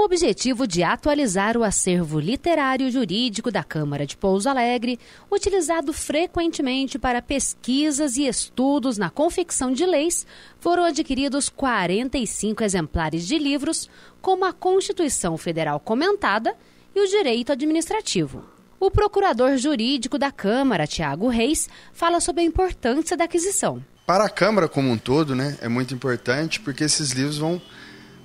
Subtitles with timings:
[0.00, 4.98] Com o objetivo de atualizar o acervo literário jurídico da Câmara de Pouso Alegre,
[5.30, 10.26] utilizado frequentemente para pesquisas e estudos na confecção de leis,
[10.58, 13.90] foram adquiridos 45 exemplares de livros,
[14.22, 16.56] como a Constituição Federal Comentada
[16.96, 18.42] e o Direito Administrativo.
[18.80, 23.84] O procurador jurídico da Câmara, Tiago Reis, fala sobre a importância da aquisição.
[24.06, 27.60] Para a Câmara como um todo, né, é muito importante porque esses livros vão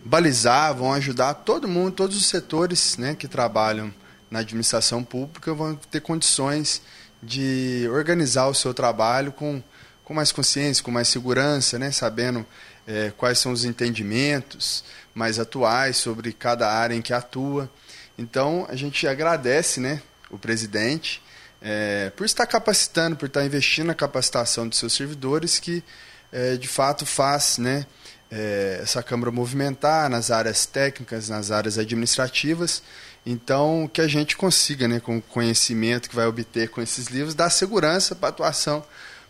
[0.06, 3.92] balizar, vão ajudar todo mundo, todos os setores né, que trabalham
[4.30, 6.82] na administração pública vão ter condições
[7.24, 9.64] de organizar o seu trabalho com,
[10.04, 12.46] com mais consciência, com mais segurança, né, sabendo
[12.86, 17.68] é, quais são os entendimentos mais atuais sobre cada área em que atua.
[18.16, 21.20] Então, a gente agradece né, o presidente,
[21.60, 25.84] é, por estar capacitando, por estar investindo na capacitação de seus servidores, que
[26.32, 27.88] é, de fato faz né,
[28.32, 32.82] é, essa Câmara movimentar nas áreas técnicas, nas áreas administrativas.
[33.26, 37.34] Então, que a gente consiga, né, com o conhecimento que vai obter com esses livros,
[37.34, 38.86] dar segurança para a atuação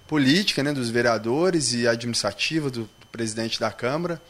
[0.08, 4.22] política né, dos vereadores e administrativa do, do presidente da Câmara.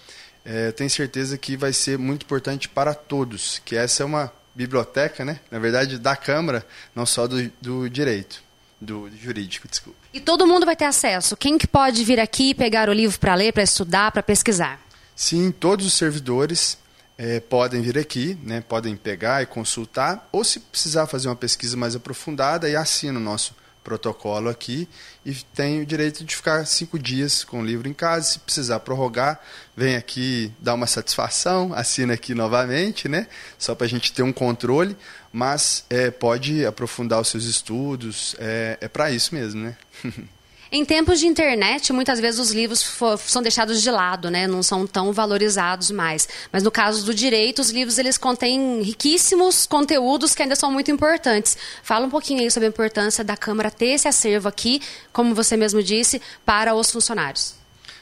[0.44, 5.26] É, tenho certeza que vai ser muito importante para todos, que essa é uma biblioteca,
[5.26, 5.39] né?
[5.50, 8.45] Na verdade, da Câmara, não só do, do direito,
[8.86, 10.00] do jurídico, desculpa.
[10.14, 11.36] E todo mundo vai ter acesso?
[11.36, 14.80] Quem que pode vir aqui pegar o livro para ler, para estudar, para pesquisar?
[15.16, 16.77] Sim, todos os servidores
[17.17, 18.61] é, podem vir aqui, né?
[18.61, 23.22] Podem pegar e consultar, ou se precisar fazer uma pesquisa mais aprofundada, e assina o
[23.22, 23.55] nosso
[23.86, 24.89] protocolo aqui
[25.23, 28.31] e tem o direito de ficar cinco dias com o livro em casa.
[28.31, 29.39] Se precisar prorrogar,
[29.77, 33.27] vem aqui dar uma satisfação, assina aqui novamente, né?
[33.58, 34.97] Só para a gente ter um controle,
[35.31, 39.77] mas é, pode aprofundar os seus estudos, é, é para isso mesmo, né?
[40.76, 42.86] Em tempos de internet, muitas vezes os livros
[43.28, 44.45] são deixados de lado, né?
[44.45, 46.28] não são tão valorizados mais.
[46.52, 50.92] Mas no caso do direito, os livros eles contêm riquíssimos conteúdos que ainda são muito
[50.92, 51.58] importantes.
[51.82, 54.82] Fala um pouquinho aí sobre a importância da Câmara ter esse acervo aqui,
[55.14, 57.55] como você mesmo disse, para os funcionários.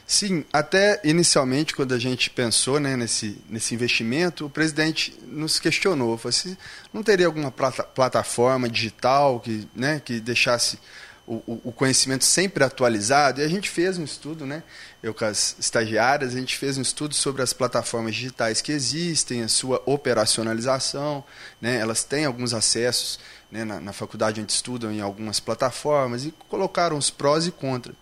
[0.04, 6.18] Sim, até inicialmente, quando a gente pensou né, nesse, nesse investimento, o presidente nos questionou,
[6.18, 6.56] falou assim,
[6.92, 10.76] não teria alguma plata, plataforma digital que, né, que deixasse
[11.26, 13.40] o, o, conhecimento sempre atualizado.
[13.40, 14.62] E a gente fez um estudo, né?
[15.02, 19.42] Eu com as estagiárias, a gente fez um estudo sobre as plataformas digitais que existem,
[19.42, 21.24] a sua operacionalização.
[21.60, 21.76] Né?
[21.76, 23.18] Elas têm alguns acessos
[23.50, 27.96] né, na, na faculdade onde estudam em algumas plataformas e colocaram os prós e contras.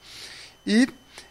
[0.66, 0.88] E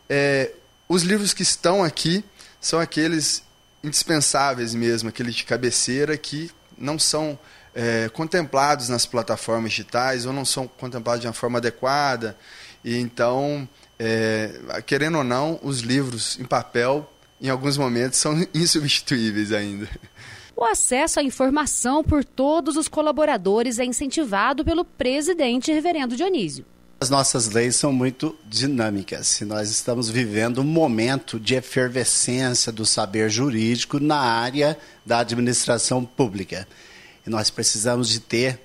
[0.10, 0.52] é,
[0.88, 2.24] os livros que estão aqui
[2.60, 3.44] são aqueles
[3.84, 7.38] indispensáveis mesmo, aqueles de cabeceira que não são
[7.74, 12.38] é, contemplados nas plataformas digitais ou não são contemplados de uma forma adequada.
[12.84, 13.68] E então,
[14.00, 17.10] é, querendo ou não, os livros em papel,
[17.40, 19.88] em alguns momentos, são insubstituíveis ainda.
[20.56, 26.66] O acesso à informação por todos os colaboradores é incentivado pelo presidente Reverendo Dionísio.
[27.00, 32.86] As nossas leis são muito dinâmicas e nós estamos vivendo um momento de efervescência do
[32.86, 36.68] saber jurídico na área da administração pública.
[37.26, 38.60] E nós precisamos de ter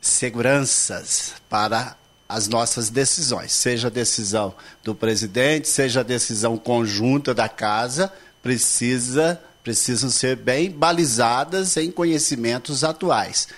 [0.00, 1.96] seguranças para
[2.28, 9.40] as nossas decisões, seja a decisão do presidente, seja a decisão conjunta da casa, precisa
[9.64, 13.48] precisam ser bem balizadas em conhecimentos atuais.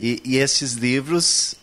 [0.00, 1.54] E, e esses livros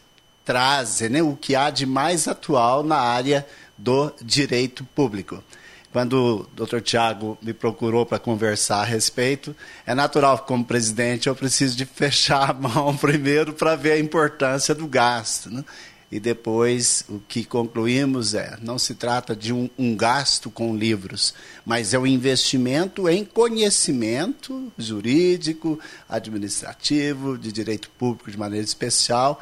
[0.46, 5.44] trazem né, o que há de mais atual na área do direito público
[5.91, 6.81] quando o Dr.
[6.81, 9.55] Tiago me procurou para conversar a respeito,
[9.85, 13.99] é natural que, como presidente, eu preciso de fechar a mão primeiro para ver a
[13.99, 15.49] importância do gasto.
[15.49, 15.63] Né?
[16.11, 21.33] E depois, o que concluímos é: não se trata de um, um gasto com livros,
[21.66, 29.41] mas é um investimento em conhecimento jurídico, administrativo, de direito público de maneira especial,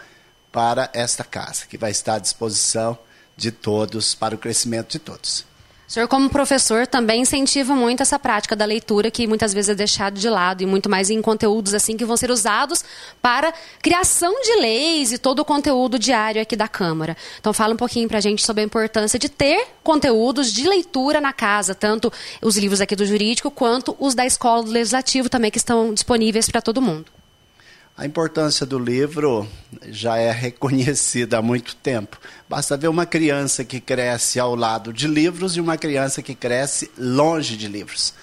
[0.52, 2.98] para esta casa, que vai estar à disposição
[3.36, 5.46] de todos, para o crescimento de todos.
[5.88, 9.74] O senhor, como professor, também incentiva muito essa prática da leitura, que muitas vezes é
[9.74, 12.84] deixado de lado, e muito mais em conteúdos assim que vão ser usados
[13.22, 17.16] para criação de leis e todo o conteúdo diário aqui da Câmara.
[17.40, 21.22] Então, fala um pouquinho para a gente sobre a importância de ter conteúdos de leitura
[21.22, 22.12] na casa, tanto
[22.42, 26.50] os livros aqui do jurídico, quanto os da escola do legislativo também, que estão disponíveis
[26.50, 27.06] para todo mundo.
[27.98, 29.50] A importância do livro
[29.88, 32.20] já é reconhecida há muito tempo.
[32.48, 36.92] Basta ver uma criança que cresce ao lado de livros e uma criança que cresce
[36.96, 38.14] longe de livros.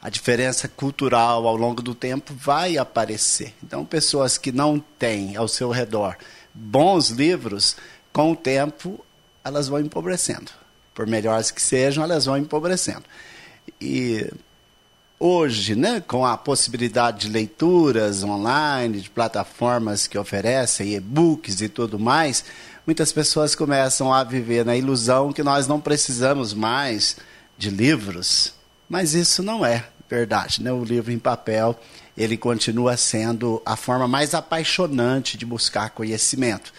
[0.00, 3.52] A diferença cultural ao longo do tempo vai aparecer.
[3.64, 6.16] Então, pessoas que não têm ao seu redor
[6.54, 7.76] bons livros,
[8.12, 9.04] com o tempo
[9.44, 10.52] elas vão empobrecendo.
[10.94, 13.02] Por melhores que sejam, elas vão empobrecendo.
[13.80, 14.30] E
[15.18, 21.98] hoje, né, com a possibilidade de leituras online, de plataformas que oferecem e-books e tudo
[21.98, 22.44] mais,
[22.86, 27.16] muitas pessoas começam a viver na ilusão que nós não precisamos mais
[27.56, 28.52] de livros.
[28.88, 30.72] Mas isso não é verdade, né?
[30.72, 31.78] O livro em papel,
[32.16, 36.72] ele continua sendo a forma mais apaixonante de buscar conhecimento.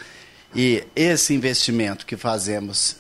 [0.56, 2.96] E esse investimento que fazemos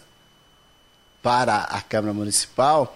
[1.23, 2.95] para a Câmara Municipal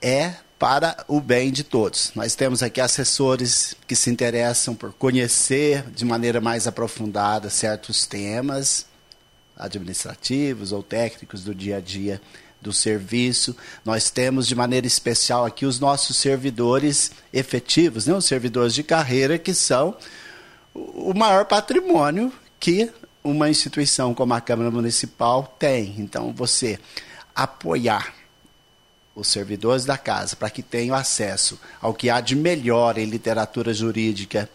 [0.00, 0.34] é
[0.64, 2.10] para o bem de todos.
[2.14, 8.86] Nós temos aqui assessores que se interessam por conhecer de maneira mais aprofundada certos temas
[9.54, 12.18] administrativos ou técnicos do dia a dia
[12.62, 13.54] do serviço.
[13.84, 18.14] Nós temos de maneira especial aqui os nossos servidores efetivos, né?
[18.14, 19.94] os servidores de carreira, que são
[20.72, 22.90] o maior patrimônio que
[23.22, 25.94] uma instituição como a Câmara Municipal tem.
[25.98, 26.78] Então, você
[27.34, 28.23] apoiar
[29.14, 33.72] os servidores da casa para que tenham acesso ao que há de melhor em literatura
[33.72, 34.48] jurídica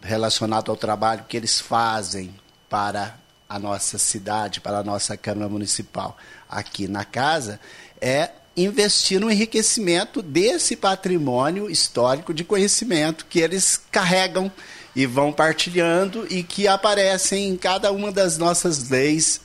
[0.00, 2.34] relacionado ao trabalho que eles fazem
[2.68, 6.16] para a nossa cidade, para a nossa Câmara Municipal.
[6.48, 7.58] Aqui na casa,
[8.00, 14.50] é investir no enriquecimento desse patrimônio histórico de conhecimento que eles carregam
[14.94, 19.40] e vão partilhando e que aparecem em cada uma das nossas leis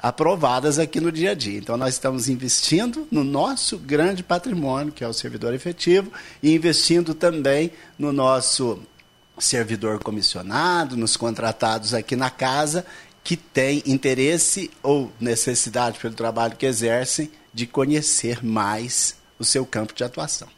[0.00, 1.58] aprovadas aqui no dia a dia.
[1.58, 6.12] Então, nós estamos investindo no nosso grande patrimônio, que é o servidor efetivo,
[6.42, 8.80] e investindo também no nosso
[9.38, 12.84] servidor comissionado, nos contratados aqui na casa,
[13.22, 19.94] que tem interesse ou necessidade pelo trabalho que exercem de conhecer mais o seu campo
[19.94, 20.57] de atuação.